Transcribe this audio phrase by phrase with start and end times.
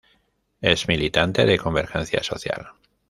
[0.61, 2.69] Es militante de Convergencia Social.